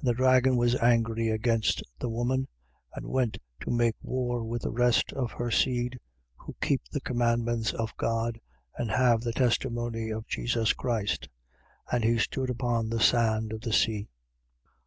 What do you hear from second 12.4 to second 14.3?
upon the sand of the sea.